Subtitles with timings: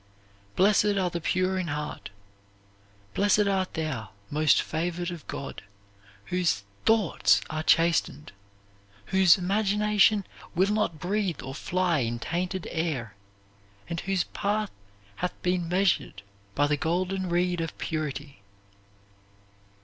[0.55, 2.09] Blessed are the pure in heart.
[3.13, 5.61] Blessed art thou, most favored of God,
[6.25, 8.31] whose THOUGHTS are chastened;
[9.13, 10.25] whose imagination
[10.55, 13.13] will not breathe or fly in tainted air,
[13.87, 14.71] and whose path
[15.17, 16.23] hath been measured
[16.55, 18.41] by the golden reed of purity."